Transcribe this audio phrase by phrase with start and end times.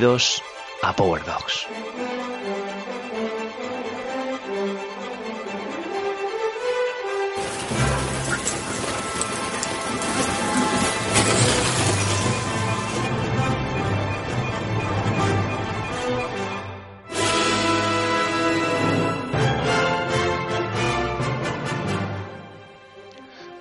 [0.00, 1.66] A Power Dogs.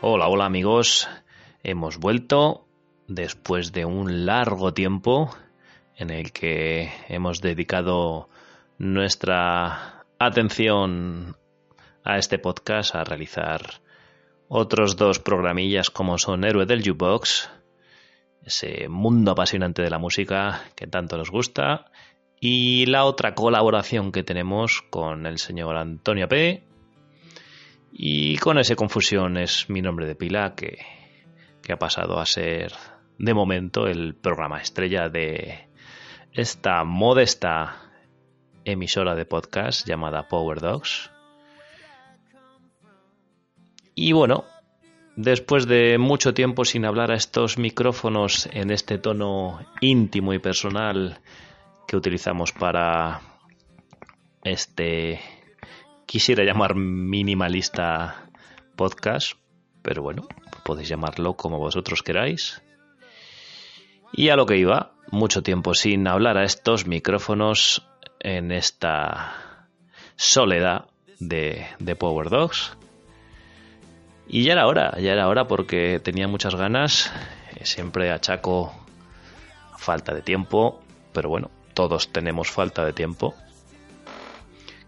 [0.01, 1.09] Hola, hola amigos.
[1.63, 2.67] Hemos vuelto
[3.07, 5.31] después de un largo tiempo
[5.98, 8.30] en el que hemos dedicado
[8.78, 11.36] nuestra atención
[12.03, 13.81] a este podcast, a realizar
[14.48, 17.50] otros dos programillas como son Héroe del Jukebox,
[18.45, 21.92] ese mundo apasionante de la música que tanto nos gusta,
[22.40, 26.64] y la otra colaboración que tenemos con el señor Antonio P.
[27.92, 30.78] Y con esa confusión es mi nombre de pila que,
[31.64, 32.73] que ha pasado a ser
[33.18, 35.66] de momento el programa estrella de
[36.38, 37.77] esta modesta
[38.63, 41.09] emisora de podcast llamada Power Dogs.
[43.95, 44.45] Y bueno,
[45.16, 51.21] después de mucho tiempo sin hablar a estos micrófonos en este tono íntimo y personal
[51.88, 53.22] que utilizamos para
[54.44, 55.19] este
[56.05, 58.29] quisiera llamar minimalista
[58.75, 59.33] podcast,
[59.81, 60.28] pero bueno,
[60.63, 62.62] podéis llamarlo como vosotros queráis.
[64.13, 67.88] Y a lo que iba, mucho tiempo sin hablar a estos micrófonos
[68.19, 69.34] en esta
[70.16, 70.85] soledad
[71.19, 72.78] de, de Power Dogs.
[74.28, 77.12] Y ya era hora, ya era hora porque tenía muchas ganas,
[77.63, 78.73] siempre achaco
[79.78, 80.81] falta de tiempo,
[81.13, 83.35] pero bueno, todos tenemos falta de tiempo.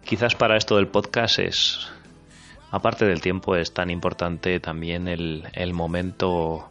[0.04, 1.88] Quizás para esto del podcast es,
[2.72, 6.70] aparte del tiempo, es tan importante también el, el momento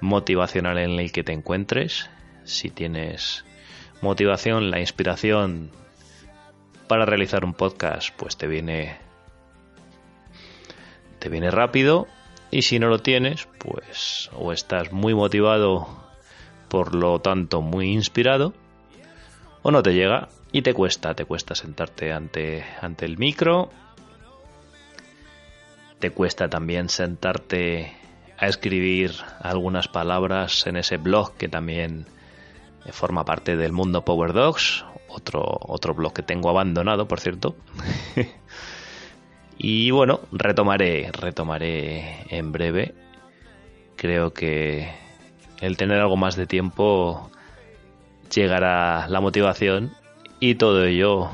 [0.00, 2.10] motivacional en el que te encuentres.
[2.44, 3.44] Si tienes
[4.00, 5.70] motivación, la inspiración
[6.86, 8.98] para realizar un podcast, pues te viene
[11.18, 12.06] te viene rápido
[12.50, 15.88] y si no lo tienes, pues o estás muy motivado,
[16.68, 18.52] por lo tanto muy inspirado,
[19.62, 23.70] o no te llega y te cuesta, te cuesta sentarte ante ante el micro.
[25.98, 27.96] Te cuesta también sentarte
[28.36, 32.06] a escribir algunas palabras en ese blog que también
[32.92, 37.56] forma parte del mundo Power Dogs, otro, otro blog que tengo abandonado, por cierto.
[39.58, 42.94] y bueno, retomaré, retomaré en breve.
[43.96, 44.92] Creo que
[45.60, 47.30] el tener algo más de tiempo
[48.34, 49.92] llegará la motivación
[50.40, 51.30] y todo ello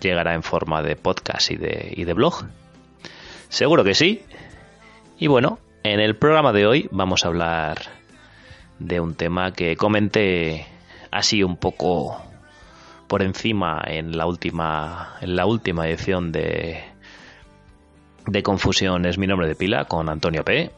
[0.00, 2.46] llegará en forma de podcast y de, y de blog.
[3.48, 4.22] Seguro que sí.
[5.18, 7.97] Y bueno, en el programa de hoy vamos a hablar
[8.78, 10.66] de un tema que comenté
[11.10, 12.22] así un poco
[13.06, 16.84] por encima en la última en la última edición de
[18.26, 20.70] de Confusión es mi nombre de pila con Antonio P.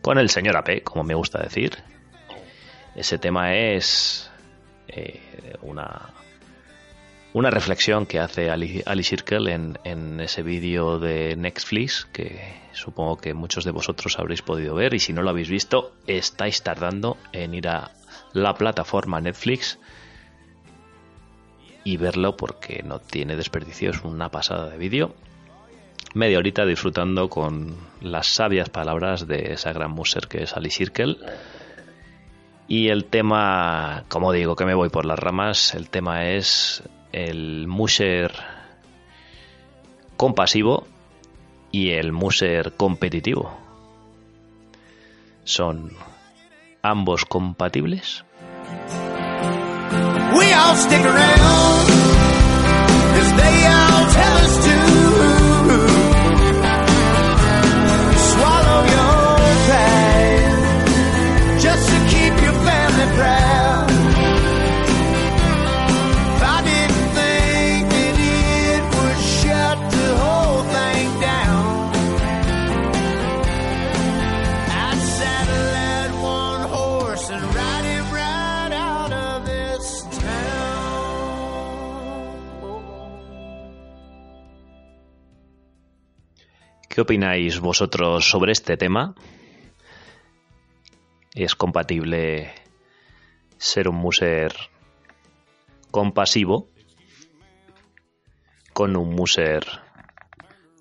[0.00, 1.78] Con el señor AP, como me gusta decir.
[2.96, 4.30] Ese tema es
[4.88, 5.20] eh,
[5.62, 6.10] una
[7.34, 12.40] una reflexión que hace Ali, Ali Circle en, ese vídeo de Netflix que
[12.72, 16.62] supongo que muchos de vosotros habréis podido ver y si no lo habéis visto estáis
[16.62, 17.92] tardando en ir a
[18.32, 19.78] la plataforma Netflix
[21.84, 25.14] y verlo porque no tiene desperdicio, es una pasada de vídeo.
[26.14, 31.16] Media horita disfrutando con las sabias palabras de esa gran muser que es Ali Circle.
[32.68, 36.82] Y el tema, como digo, que me voy por las ramas, el tema es
[37.12, 38.32] el muser
[40.16, 40.86] compasivo
[41.70, 43.56] y el muser competitivo.
[45.44, 45.92] ¿Son
[46.82, 48.24] ambos compatibles?
[50.34, 51.92] We all stick around.
[86.92, 89.14] ¿Qué opináis vosotros sobre este tema?
[91.34, 92.52] ¿Es compatible
[93.56, 94.52] ser un muser
[95.90, 96.68] compasivo
[98.74, 99.64] con un muser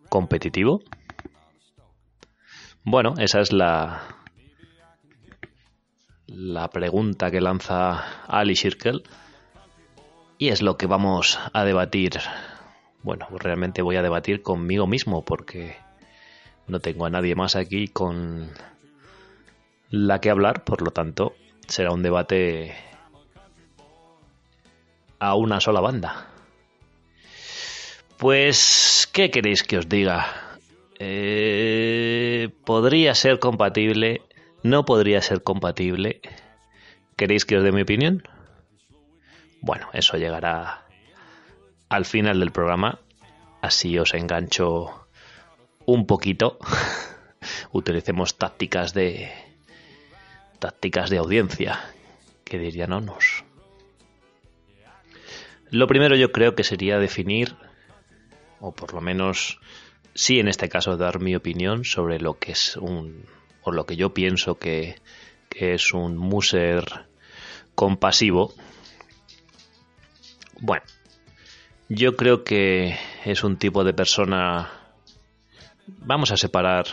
[0.09, 0.81] competitivo?
[2.83, 4.03] Bueno, esa es la
[6.27, 9.03] la pregunta que lanza Ali Shirkel
[10.37, 12.19] y es lo que vamos a debatir.
[13.01, 15.77] Bueno, realmente voy a debatir conmigo mismo porque
[16.67, 18.49] no tengo a nadie más aquí con
[19.89, 21.35] la que hablar, por lo tanto,
[21.67, 22.73] será un debate
[25.19, 26.27] a una sola banda.
[28.17, 30.27] Pues, ¿qué queréis que os diga?
[30.99, 34.21] Eh, ¿Podría ser compatible?
[34.63, 36.21] ¿No podría ser compatible?
[37.15, 38.23] ¿Queréis que os dé mi opinión?
[39.61, 40.85] Bueno, eso llegará
[41.89, 42.99] al final del programa,
[43.61, 45.00] así os engancho
[45.85, 46.59] un poquito,
[47.71, 49.31] utilicemos tácticas de
[50.59, 51.79] tácticas de audiencia,
[52.45, 53.43] que dirían nos
[55.71, 57.55] Lo primero yo creo que sería definir,
[58.59, 59.59] o por lo menos,
[60.13, 63.25] sí en este caso dar mi opinión sobre lo que es un,
[63.63, 65.01] o lo que yo pienso que,
[65.49, 67.07] que es un muser
[67.73, 68.53] compasivo.
[70.59, 70.83] Bueno,
[71.89, 74.80] yo creo que es un tipo de persona
[75.87, 76.85] Vamos a separar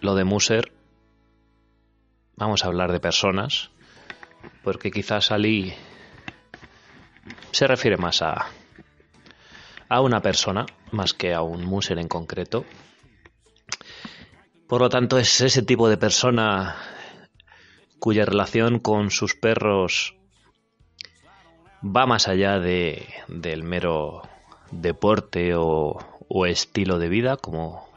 [0.00, 0.72] lo de Muser.
[2.36, 3.70] Vamos a hablar de personas,
[4.62, 5.74] porque quizás Ali
[7.50, 8.46] se refiere más a,
[9.88, 12.64] a una persona, más que a un Muser en concreto.
[14.68, 16.76] Por lo tanto, es ese tipo de persona
[17.98, 20.14] cuya relación con sus perros
[21.84, 24.22] va más allá de, del mero
[24.70, 27.88] deporte o, o estilo de vida, como,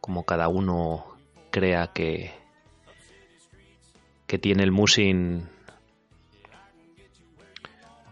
[0.00, 1.04] como cada uno
[1.50, 2.32] crea que,
[4.26, 5.48] que tiene el musin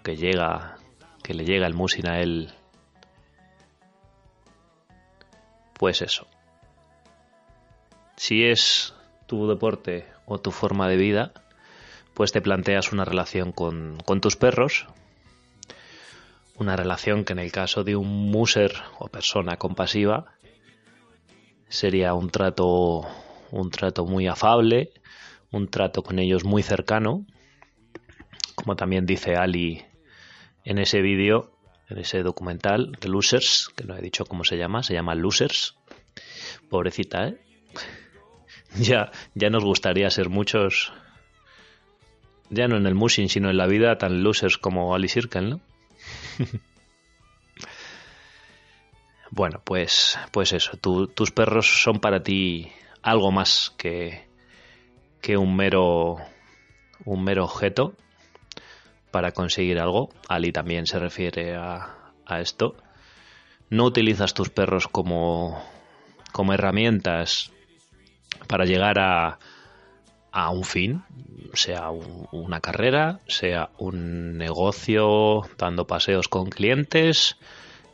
[0.02, 0.76] que llega
[1.22, 2.52] que le llega el musin a él
[5.74, 6.26] pues eso.
[8.16, 8.94] Si es
[9.26, 11.32] tu deporte o tu forma de vida
[12.14, 14.86] pues te planteas una relación con, con tus perros
[16.58, 20.26] una relación que en el caso de un muser o persona compasiva
[21.68, 23.06] sería un trato
[23.50, 24.92] un trato muy afable,
[25.50, 27.24] un trato con ellos muy cercano,
[28.54, 29.84] como también dice Ali
[30.64, 31.52] en ese vídeo,
[31.88, 35.76] en ese documental de Losers, que no he dicho cómo se llama, se llama Losers.
[36.68, 37.40] Pobrecita, ¿eh?
[38.78, 40.92] Ya, ya nos gustaría ser muchos,
[42.50, 45.60] ya no en el musing, sino en la vida, tan losers como Ali Circle, ¿no?
[49.30, 54.26] bueno, pues, pues eso, tus perros son para ti algo más que,
[55.20, 56.18] que un mero
[57.04, 57.94] un mero objeto
[59.10, 60.10] para conseguir algo.
[60.28, 62.76] Ali también se refiere a, a esto.
[63.70, 65.62] No utilizas tus perros como,
[66.32, 67.52] como herramientas
[68.46, 69.38] para llegar a,
[70.36, 71.02] a un fin,
[71.54, 77.38] sea una carrera, sea un negocio dando paseos con clientes,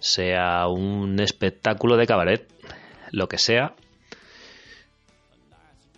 [0.00, 2.52] sea un espectáculo de cabaret,
[3.12, 3.76] lo que sea,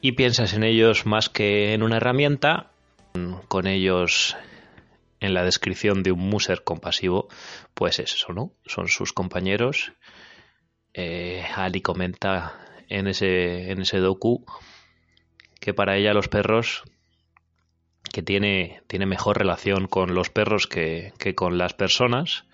[0.02, 2.70] y piensas en ellos más que en una herramienta,
[3.48, 4.36] con ellos
[5.20, 7.28] en la descripción de un muser compasivo,
[7.72, 8.52] pues eso, ¿no?
[8.66, 9.94] Son sus compañeros.
[10.92, 12.52] Eh, Ali comenta
[12.90, 14.44] en ese, en ese docu
[15.64, 16.82] que para ella los perros
[18.12, 22.44] que tiene, tiene mejor relación con los perros que, con las personas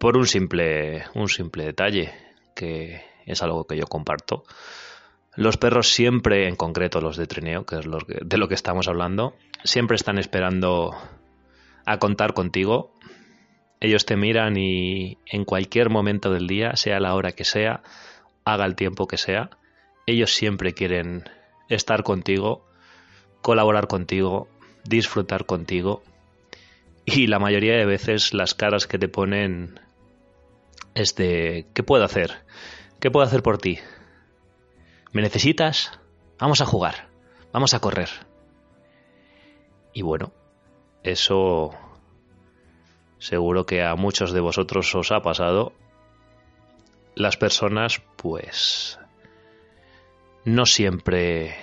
[0.00, 2.12] por un simple, un simple detalle
[2.56, 4.42] que es algo que yo comparto.
[5.36, 9.36] Los perros siempre, en concreto los de trineo, que es de lo que estamos hablando,
[9.62, 10.96] siempre están esperando
[11.86, 12.92] a contar contigo.
[13.78, 17.84] Ellos te miran y en cualquier momento del día, sea la hora que sea,
[18.44, 19.50] haga el tiempo que sea,
[20.04, 21.22] ellos siempre quieren
[21.74, 22.64] estar contigo,
[23.40, 24.48] colaborar contigo,
[24.84, 26.02] disfrutar contigo.
[27.04, 29.80] Y la mayoría de veces las caras que te ponen
[30.94, 32.44] es de ¿qué puedo hacer?
[33.00, 33.78] ¿Qué puedo hacer por ti?
[35.12, 35.98] ¿Me necesitas?
[36.38, 37.08] Vamos a jugar,
[37.52, 38.08] vamos a correr.
[39.92, 40.32] Y bueno,
[41.02, 41.70] eso
[43.18, 45.72] seguro que a muchos de vosotros os ha pasado.
[47.14, 48.98] Las personas, pues,
[50.44, 51.54] no siempre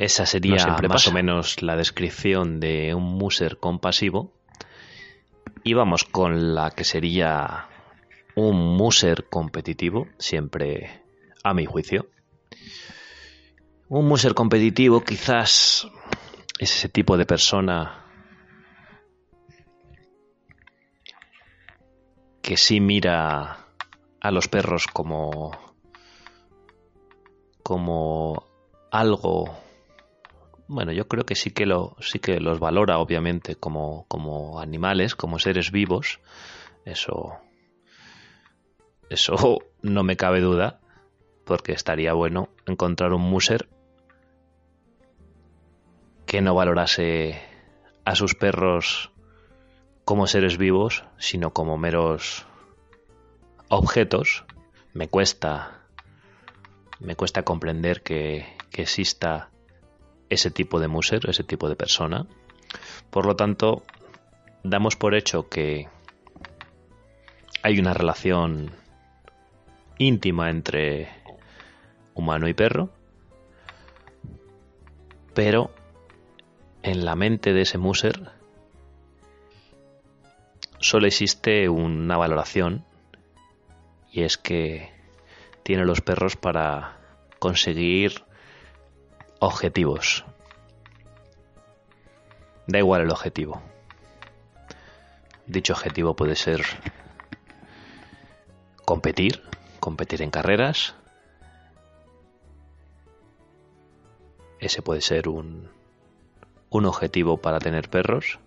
[0.00, 4.32] esa sería más o menos la descripción de un muser compasivo.
[5.62, 7.68] Y vamos con la que sería
[8.34, 11.02] un muser competitivo, siempre
[11.44, 12.08] a mi juicio.
[13.88, 15.86] Un muser competitivo quizás
[16.58, 18.06] es ese tipo de persona
[22.40, 23.66] que sí mira
[24.18, 25.69] a los perros como
[27.70, 28.42] como
[28.90, 29.48] algo
[30.66, 35.14] bueno yo creo que sí que lo sí que los valora obviamente como como animales
[35.14, 36.18] como seres vivos
[36.84, 37.38] eso
[39.08, 40.80] eso no me cabe duda
[41.44, 43.68] porque estaría bueno encontrar un muser
[46.26, 47.40] que no valorase
[48.04, 49.12] a sus perros
[50.04, 52.46] como seres vivos, sino como meros
[53.68, 54.44] objetos.
[54.92, 55.79] Me cuesta,
[57.00, 59.50] me cuesta comprender que, exista
[60.30, 62.26] ese tipo de muser, ese tipo de persona.
[63.10, 63.82] Por lo tanto,
[64.62, 65.88] damos por hecho que
[67.62, 68.70] hay una relación
[69.98, 71.10] íntima entre
[72.14, 72.88] humano y perro,
[75.34, 75.74] pero
[76.82, 78.30] en la mente de ese muser
[80.78, 82.86] solo existe una valoración
[84.10, 84.99] y es que
[85.70, 86.96] tiene los perros para
[87.38, 88.24] conseguir
[89.38, 90.24] objetivos.
[92.66, 93.62] Da igual el objetivo.
[95.46, 96.62] Dicho objetivo puede ser
[98.84, 99.44] competir,
[99.78, 100.96] competir en carreras.
[104.58, 105.70] Ese puede ser un,
[106.68, 108.40] un objetivo para tener perros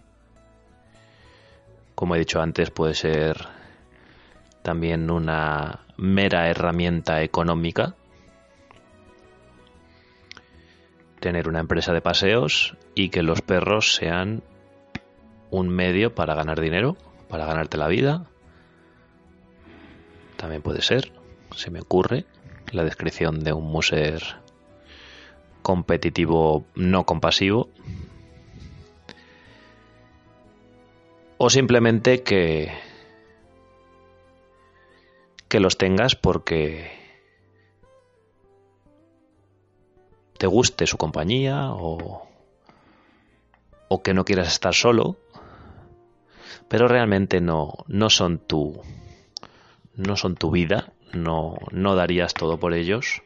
[1.95, 3.47] como he dicho antes, puede ser
[4.61, 7.95] también una mera herramienta económica.
[11.21, 14.43] Tener una empresa de paseos y que los perros sean
[15.49, 16.97] un medio para ganar dinero,
[17.29, 18.25] para ganarte la vida.
[20.35, 21.13] También puede ser,
[21.55, 22.25] se me ocurre,
[22.73, 24.21] la descripción de un muser
[25.61, 27.69] competitivo no compasivo,
[31.37, 32.92] o simplemente que
[35.53, 36.91] que los tengas porque
[40.39, 42.27] te guste su compañía o,
[43.87, 45.15] o que no quieras estar solo
[46.67, 48.81] pero realmente no, no son tu
[49.95, 53.21] no son tu vida no, no darías todo por ellos.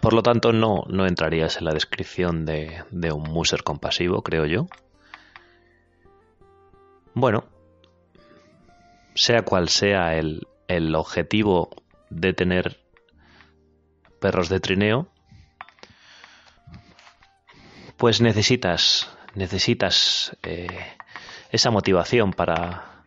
[0.00, 4.66] Por lo tanto no, no entrarías en la descripción de, un muser compasivo creo yo.
[7.14, 7.44] Bueno,
[9.14, 10.46] sea cual sea el,
[10.94, 11.70] objetivo
[12.10, 12.80] de tener
[14.20, 15.08] perros de trineo,
[17.96, 20.68] pues necesitas, necesitas eh,
[21.50, 23.04] esa motivación para,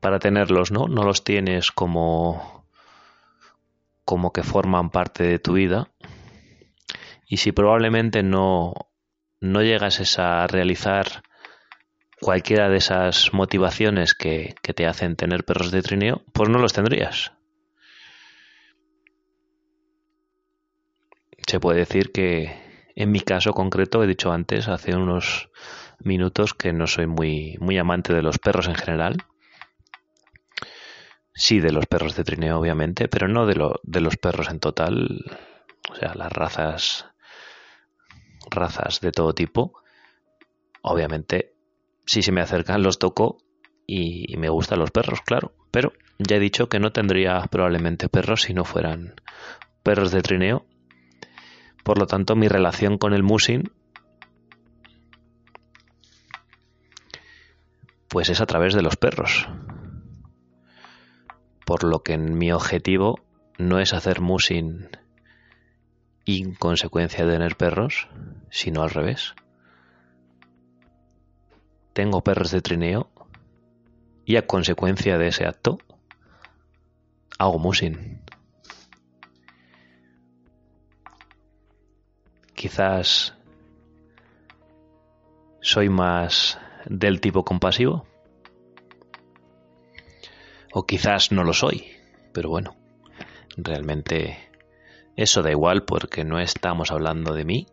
[0.00, 0.88] para tenerlos, ¿no?
[0.88, 2.66] No los tienes como,
[4.04, 5.88] como que forman parte de tu vida.
[7.26, 8.74] Y si probablemente no,
[9.40, 11.22] no llegas a realizar
[12.24, 17.32] cualquiera de esas motivaciones que, te hacen tener perros de trineo, pues no los tendrías.
[21.46, 25.50] Se puede decir que en mi caso concreto, he dicho antes, hace unos
[25.98, 29.18] minutos, que no soy muy, muy amante de los perros en general.
[31.34, 34.60] Sí, de los perros de trineo, obviamente, pero no de, lo, de los perros en
[34.60, 35.26] total.
[35.90, 37.04] O sea, las razas,
[38.50, 39.74] razas de todo tipo.
[40.80, 41.53] Obviamente
[42.06, 43.38] si se me acercan los toco
[43.86, 45.52] y, me gustan los perros, claro.
[45.70, 49.14] Pero ya he dicho que no tendría probablemente perros si no fueran
[49.82, 50.66] perros de trineo.
[51.82, 53.70] Por lo tanto, mi relación con el musing
[58.08, 59.48] pues es a través de los perros.
[61.66, 63.18] Por lo que mi objetivo
[63.58, 64.88] no es hacer musing
[66.24, 68.08] y en consecuencia de tener perros,
[68.50, 69.34] sino al revés
[71.94, 73.08] tengo perros de trineo
[74.26, 75.78] y a consecuencia de ese acto
[77.38, 78.20] hago musing.
[82.54, 83.34] Quizás
[85.60, 88.06] soy más del tipo compasivo.
[90.72, 91.86] O quizás no lo soy.
[92.32, 92.76] Pero bueno,
[93.56, 94.50] realmente
[95.16, 97.66] eso da igual porque no estamos hablando de mí,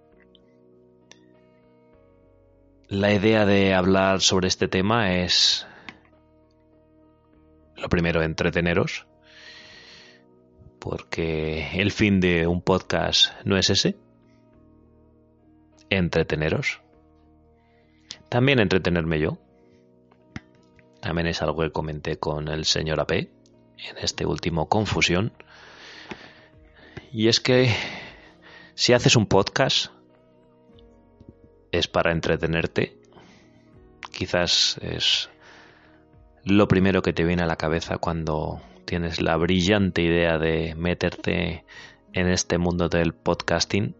[2.91, 5.65] la idea de hablar sobre este tema es,
[7.77, 9.07] lo primero, entreteneros,
[10.77, 13.95] porque el fin de un podcast no es ese,
[15.89, 16.81] entreteneros,
[18.27, 19.39] también entretenerme yo,
[20.99, 25.31] También es algo que comenté con el señor AP en este último Confusión.
[27.11, 27.73] Y es que
[28.75, 29.91] si haces un podcast
[31.71, 32.97] es para entretenerte.
[34.11, 35.29] Quizás es
[36.43, 41.65] lo primero que te viene a la cabeza cuando tienes la brillante idea de meterte
[42.13, 43.95] en este mundo del podcasting.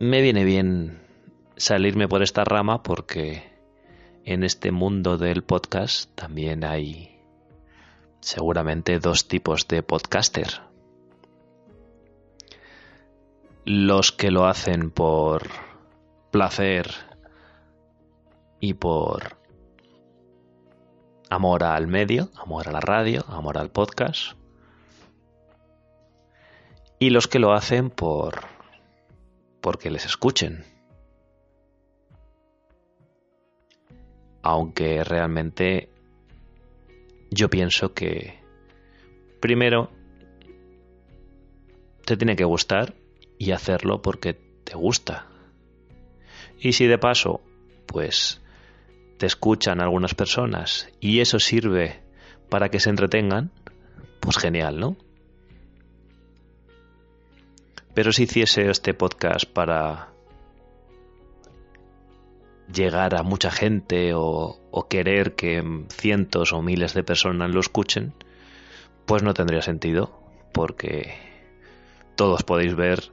[0.00, 1.00] Me viene bien
[1.56, 3.42] salirme por esta rama porque
[4.24, 7.18] en este mundo del podcast también hay
[8.20, 10.67] seguramente dos tipos de podcaster.
[13.70, 15.42] Los que lo hacen por
[16.30, 16.90] placer
[18.60, 19.36] y por
[21.28, 24.38] amor al medio, amor a la radio, amor al podcast.
[26.98, 28.40] Y los que lo hacen por
[29.60, 30.64] porque les escuchen.
[34.40, 35.90] Aunque realmente
[37.30, 38.40] yo pienso que
[39.42, 39.90] primero
[42.06, 42.94] te tiene que gustar
[43.38, 45.26] y hacerlo porque te gusta.
[46.58, 47.40] Y si de paso,
[47.86, 48.40] pues
[49.18, 52.00] te escuchan algunas personas y eso sirve
[52.48, 53.50] para que se entretengan,
[54.20, 54.96] pues genial, ¿no?
[57.94, 60.12] Pero si hiciese este podcast para
[62.72, 68.14] llegar a mucha gente o, querer que cientos o miles de personas lo escuchen,
[69.04, 71.14] pues no tendría sentido, porque
[72.14, 73.12] todos podéis ver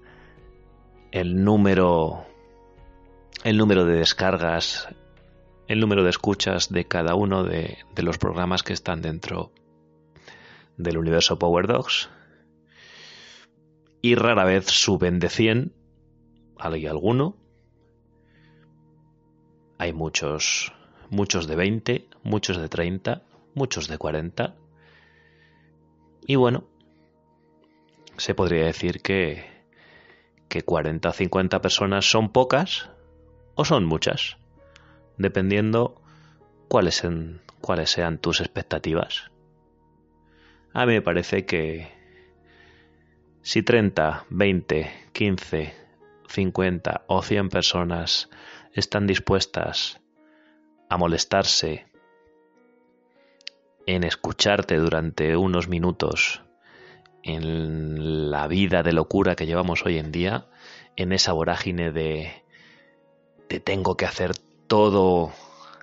[1.12, 2.26] el número
[3.46, 4.88] el número de descargas,
[5.68, 9.52] el número de escuchas de cada uno de, los programas que están dentro
[10.78, 12.10] del universo Power Dogs.
[14.02, 15.74] Y rara vez suben de 100,
[16.58, 17.36] hay alguno,
[19.78, 20.74] hay muchos,
[21.12, 23.22] muchos de 20, muchos de 30,
[23.54, 24.56] muchos de 40.
[26.26, 26.64] Y bueno,
[28.18, 29.55] se podría decir que,
[30.56, 32.90] que 40 o 50 personas son pocas
[33.56, 34.38] o son muchas,
[35.18, 36.02] dependiendo
[36.70, 37.04] cuáles,
[37.60, 39.32] cuáles sean tus expectativas.
[40.72, 41.92] A mí me parece que
[43.42, 45.74] si 30, 20, 15,
[46.30, 48.30] 50 o 100 personas
[48.72, 50.00] están dispuestas
[50.88, 51.86] a molestarse
[53.86, 56.45] en escucharte durante unos minutos
[57.26, 60.46] en la vida de locura que llevamos hoy en día,
[60.96, 62.44] en esa vorágine de,
[63.50, 64.32] de tengo que hacer
[64.68, 65.32] todo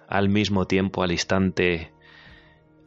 [0.08, 1.92] al mismo tiempo, al instante,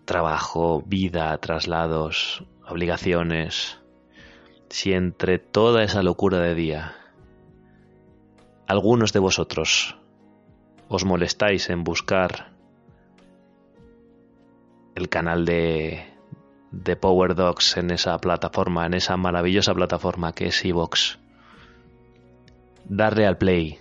[0.06, 3.78] trabajo, vida, traslados, obligaciones,
[4.70, 6.96] si entre toda esa locura de día
[8.68, 9.98] algunos de vosotros
[10.88, 12.54] os molestáis en buscar
[14.96, 16.15] el canal de,
[16.84, 21.18] de Power Dogs en esa plataforma, en esa maravillosa plataforma que es Evox,
[22.86, 23.80] darle al play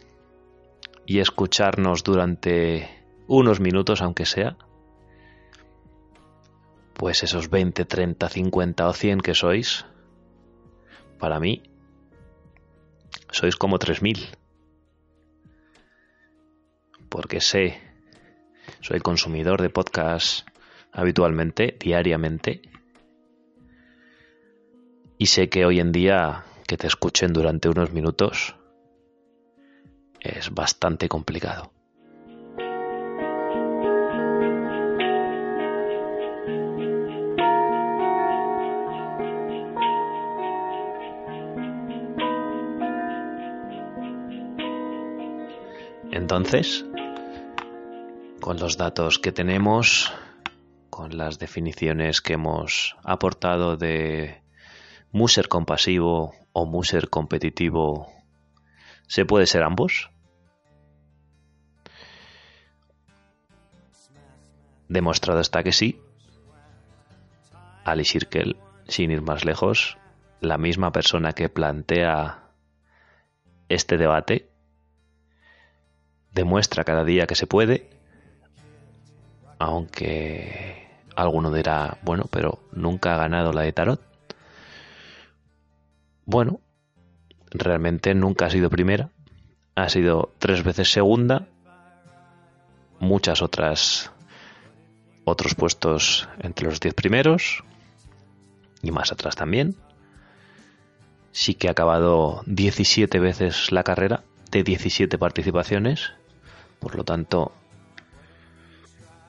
[1.06, 2.88] y escucharnos durante
[3.26, 4.56] unos minutos, aunque sea,
[6.94, 9.84] pues esos 20, 30, 50 o 100 que sois,
[11.18, 11.62] para mí,
[13.30, 14.28] sois como 3000
[17.14, 17.80] porque sé,
[18.80, 20.48] soy consumidor de podcast
[20.90, 22.60] habitualmente, diariamente,
[25.24, 28.56] y sé que hoy en día que te escuchen durante unos minutos
[30.20, 31.72] es bastante complicado.
[46.12, 46.84] Entonces,
[48.42, 50.12] con los datos que tenemos,
[50.90, 54.43] con las definiciones que hemos aportado de
[55.14, 58.12] muser compasivo o muser competitivo,
[59.06, 60.10] ¿se puede ser ambos?
[64.88, 66.02] Demostrado está que sí.
[67.84, 69.96] Ali Shirkel, sin ir más lejos,
[70.40, 72.50] la misma persona que plantea
[73.70, 74.50] este debate,
[76.32, 77.94] demuestra cada día que se puede
[79.58, 84.13] aunque alguno dirá, bueno, pero nunca ha ganado la de Tarot.
[86.26, 86.60] Bueno,
[87.50, 89.10] realmente nunca ha sido primera,
[89.74, 91.46] ha sido tres veces segunda,
[92.98, 94.10] muchas otras
[95.24, 97.64] otros puestos entre los diez primeros
[98.82, 99.74] y más atrás también.
[101.32, 106.12] Sí que ha acabado 17 veces la carrera de 17 participaciones,
[106.78, 107.52] Por lo tanto,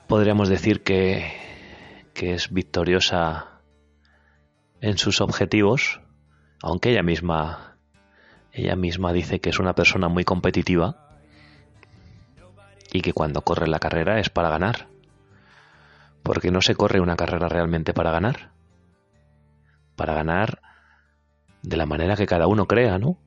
[0.08, 1.32] podríamos decir que,
[2.14, 3.62] que es victoriosa
[4.82, 6.02] en sus objetivos,
[6.62, 7.76] aunque ella misma
[8.56, 10.96] ella misma dice que es una persona muy competitiva
[12.94, 14.88] y que cuando corre la carrera es para ganar.
[16.24, 18.52] Porque no se corre una carrera realmente para ganar.
[19.98, 20.62] Para ganar
[21.62, 23.18] de la manera que cada uno crea, ¿no?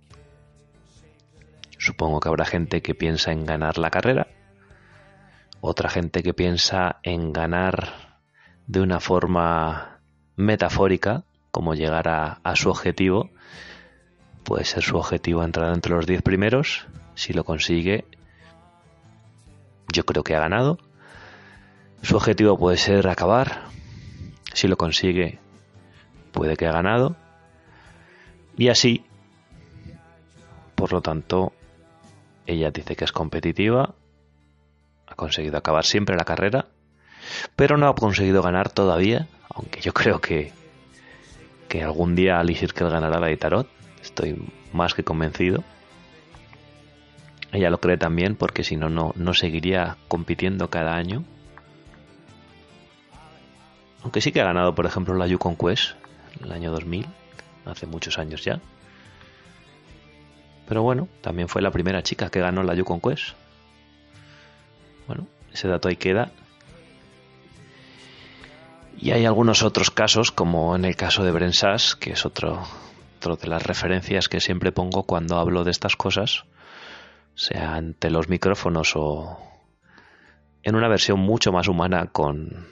[1.77, 4.29] Supongo que habrá gente que piensa en ganar la carrera,
[5.61, 8.23] otra gente que piensa en ganar
[8.67, 10.01] de una forma
[10.37, 13.31] metafórica, como llegar a, a su objetivo.
[14.45, 16.87] Puede ser su objetivo entrar entre los diez primeros.
[17.15, 18.05] Si lo consigue,
[19.93, 20.79] yo creo que ha ganado.
[22.03, 23.65] Su objetivo puede ser acabar.
[24.55, 25.39] Si lo consigue,
[26.33, 27.17] puede que ha ganado.
[28.57, 29.05] Y así,
[30.75, 31.53] por lo tanto,
[32.47, 33.95] ella dice que es competitiva,
[35.07, 36.67] ha conseguido acabar siempre la carrera,
[37.57, 40.53] pero no ha conseguido ganar todavía, aunque yo creo que,
[41.69, 43.69] que algún día Alice Hirkel ganará la de Tarot,
[44.03, 45.63] estoy más que convencido.
[47.53, 51.25] Ella lo cree también porque si no, no seguiría compitiendo cada año.
[54.03, 55.93] Aunque sí que ha ganado, por ejemplo, la Yukon Quest
[56.39, 57.07] en el año 2000,
[57.67, 58.61] hace muchos años ya.
[60.69, 63.35] Pero bueno, también fue la primera chica que ganó la Yukon Quest.
[65.07, 66.31] Bueno, ese dato ahí queda.
[69.01, 72.63] Y hay algunos otros casos, como en el caso de Brensas, que es otro,
[73.19, 76.45] otro de las referencias que siempre pongo cuando hablo de estas cosas
[77.39, 79.39] sea ante los micrófonos o
[80.65, 82.67] en una versión mucho más humana con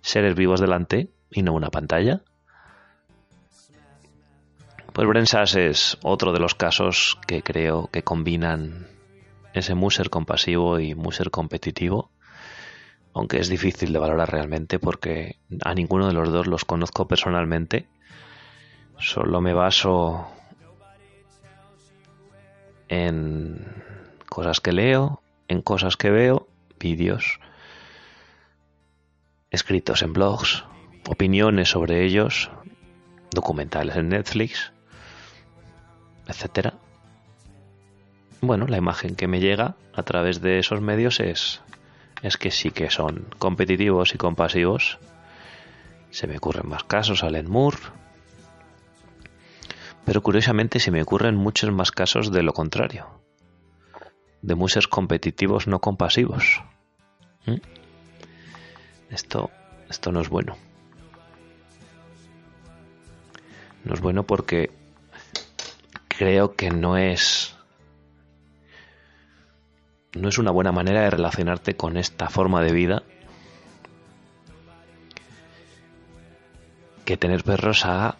[0.00, 2.22] seres vivos delante y no una pantalla.
[4.92, 8.88] Pues Brensas es otro de los casos que creo que combinan
[9.54, 12.10] ese muser compasivo y muser competitivo,
[13.14, 17.88] aunque es difícil de valorar realmente porque a ninguno de los dos los conozco personalmente.
[18.98, 20.26] Solo me baso
[22.88, 23.66] en
[24.28, 27.40] cosas que leo, en cosas que veo, vídeos
[29.50, 30.64] escritos en blogs,
[31.08, 32.50] opiniones sobre ellos,
[33.32, 34.72] documentales en Netflix,
[36.26, 36.74] etcétera.
[38.40, 41.62] Bueno, la imagen que me llega a través de esos medios es
[42.22, 44.98] es que sí que son competitivos y compasivos.
[46.10, 47.78] Se me ocurren más casos, Alan Moore.
[50.04, 53.20] Pero curiosamente se me ocurren muchos más casos de lo contrario
[54.42, 56.62] de muchos competitivos no compasivos.
[57.46, 57.56] ¿Mm?
[59.10, 59.50] Esto,
[59.88, 60.56] esto no es bueno.
[63.84, 64.70] No es bueno porque
[66.08, 67.56] creo que no es
[70.14, 73.02] no es una buena manera de relacionarte con esta forma de vida
[77.04, 78.18] que tener perros haga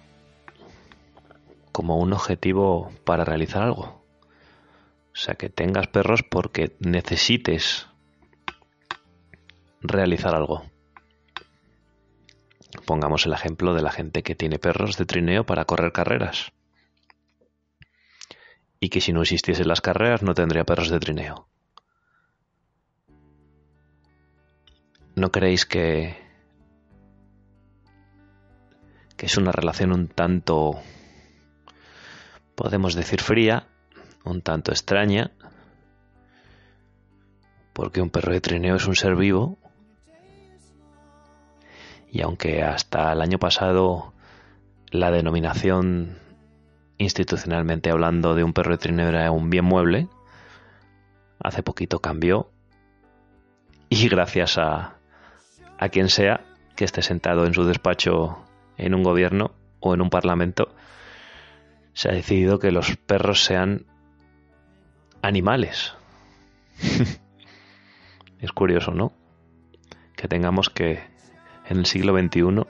[1.73, 4.05] como un objetivo para realizar algo.
[5.13, 7.87] O sea, que tengas perros porque necesites
[9.81, 10.65] realizar algo.
[12.87, 16.53] Pongamos el ejemplo de la gente que tiene perros de trineo para correr carreras.
[18.79, 21.49] Y que si no existiesen las carreras no tendría perros de trineo.
[25.17, 26.17] ¿No creéis que,
[29.17, 30.79] que es una relación un tanto,
[32.55, 33.67] podemos decir, fría
[34.25, 35.33] un tanto extraña,
[37.73, 39.59] porque un perro de trineo es un ser vivo,
[42.11, 44.13] y aunque hasta el año pasado
[44.91, 46.19] la denominación
[46.99, 50.09] institucionalmente hablando de un perro de trineo era un bien mueble,
[51.41, 52.51] hace poquito cambió,
[53.89, 55.00] y gracias a,
[55.81, 56.45] a quien sea
[56.77, 58.45] que esté sentado en su despacho
[58.77, 60.75] en un gobierno o en un parlamento,
[61.95, 63.87] se ha decidido que los perros sean
[65.23, 65.95] animales.
[68.41, 69.15] es curioso, ¿no?
[70.17, 71.01] Que tengamos que
[71.67, 72.67] en el siglo XXI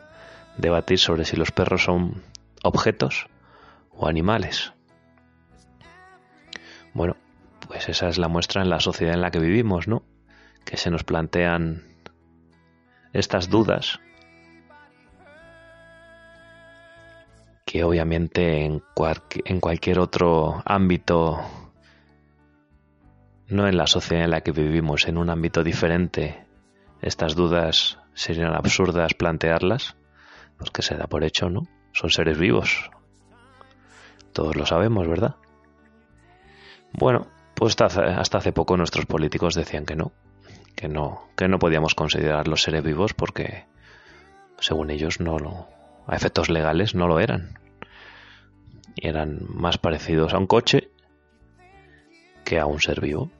[0.56, 2.22] debatir sobre si los perros son
[2.62, 3.26] objetos
[3.90, 4.72] o animales.
[6.94, 7.16] Bueno,
[7.66, 10.04] pues esa es la muestra en la sociedad en la que vivimos, ¿no?
[10.64, 11.89] Que se nos plantean
[13.12, 14.00] estas dudas
[17.64, 18.82] que obviamente en,
[19.44, 21.38] en cualquier otro ámbito
[23.48, 26.46] no en la sociedad en la que vivimos, en un ámbito diferente,
[27.02, 29.96] estas dudas serían absurdas plantearlas,
[30.56, 31.66] porque se da por hecho, ¿no?
[31.92, 32.90] Son seres vivos.
[34.32, 35.34] Todos lo sabemos, ¿verdad?
[36.92, 40.12] Bueno, Pues hasta hace poco nuestros políticos decían que no,
[40.80, 43.66] que no, que no podíamos considerar los seres vivos porque,
[44.60, 45.68] según ellos, no lo,
[46.06, 47.58] a efectos legales no lo eran.
[48.96, 50.90] Eran más parecidos a un coche
[52.46, 53.30] que a un ser vivo.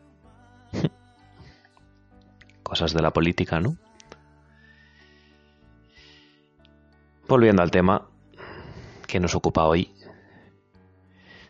[2.63, 3.79] Cosas de la política, ¿no?
[7.27, 8.07] Volviendo al tema
[9.07, 9.95] que nos ocupa hoy,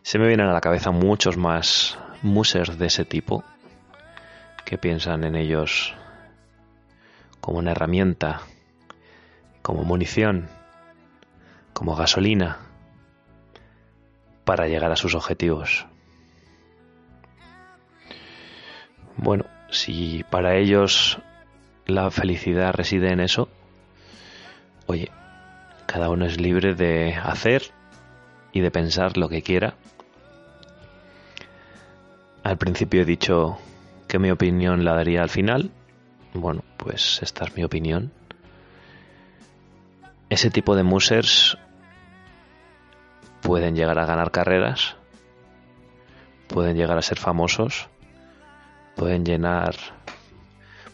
[0.03, 3.43] se me vienen a la cabeza muchos más musers de ese tipo
[4.71, 5.93] que piensan en ellos
[7.41, 8.39] como una herramienta,
[9.61, 10.47] como munición,
[11.73, 12.57] como gasolina
[14.45, 15.85] para llegar a sus objetivos.
[19.17, 21.19] Bueno, si para ellos
[21.85, 23.49] la felicidad reside en eso,
[24.87, 25.11] oye,
[25.85, 27.63] cada uno es libre de hacer
[28.53, 29.75] y de pensar lo que quiera.
[32.41, 33.59] Al principio he dicho
[34.11, 35.71] que mi opinión la daría al final.
[36.33, 38.11] Bueno, pues esta es mi opinión.
[40.29, 41.57] Ese tipo de musers
[43.39, 44.97] pueden llegar a ganar carreras,
[46.49, 47.87] pueden llegar a ser famosos,
[48.97, 49.75] pueden llenar,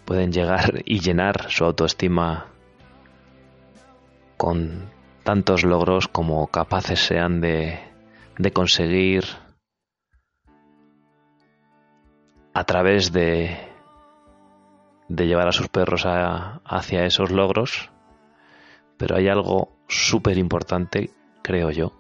[0.06, 2.46] pueden llegar y llenar su autoestima
[4.38, 4.92] con
[5.24, 7.80] tantos logros como capaces sean de,
[8.38, 9.26] de conseguir
[12.58, 13.56] a través de,
[15.08, 17.92] de llevar a sus perros hacia esos logros,
[18.98, 21.12] pero hay algo súper importante,
[21.44, 21.94] creo yo,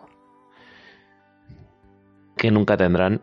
[2.35, 3.21] que nunca tendrán,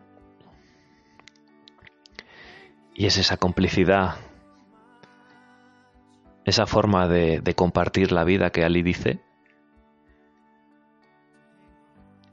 [2.93, 4.15] y es esa complicidad
[6.45, 9.19] esa forma de, compartir la vida que Ali dice,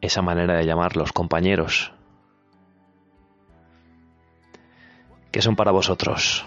[0.00, 1.92] esa manera de llamar los compañeros,
[5.32, 6.44] ¿qué son para vosotros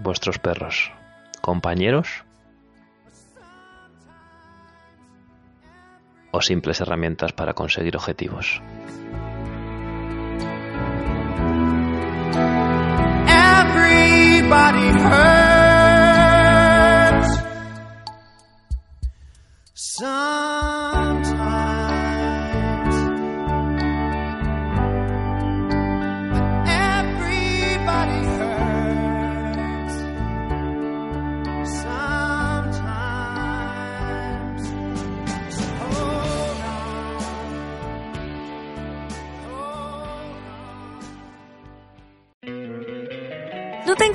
[0.00, 0.90] vuestros perros?
[1.40, 2.24] ¿Compañeros?
[6.32, 8.62] ¿O simples herramientas para conseguir objetivos?
[20.02, 20.71] ¿No te